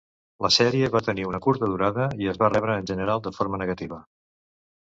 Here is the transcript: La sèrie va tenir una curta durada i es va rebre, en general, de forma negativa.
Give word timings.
La 0.43 0.49
sèrie 0.53 0.87
va 0.95 1.01
tenir 1.07 1.25
una 1.31 1.41
curta 1.47 1.69
durada 1.73 2.09
i 2.23 2.31
es 2.33 2.41
va 2.45 2.49
rebre, 2.57 2.81
en 2.85 2.91
general, 2.93 3.25
de 3.29 3.37
forma 3.39 3.61
negativa. 3.67 4.01